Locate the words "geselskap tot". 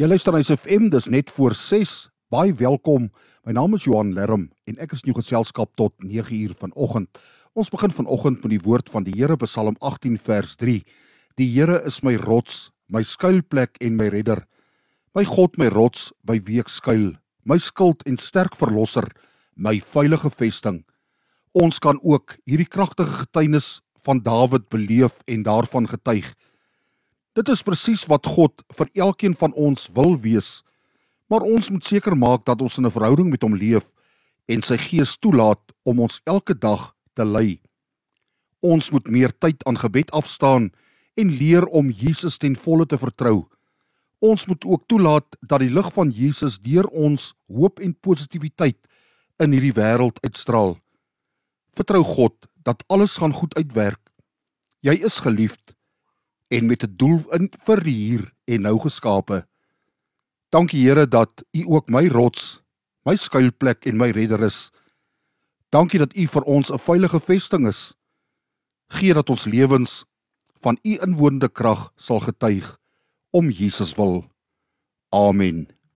5.18-5.92